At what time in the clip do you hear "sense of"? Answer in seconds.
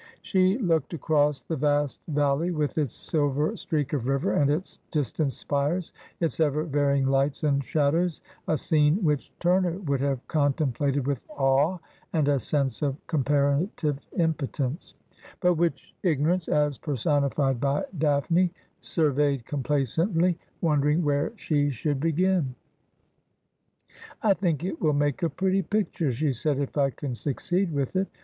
12.39-12.95